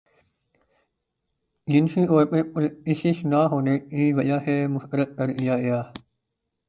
[1.67, 5.81] جنسی طور پر پرکشش نہ ہونے کی وجہ سے مسترد کیا گیا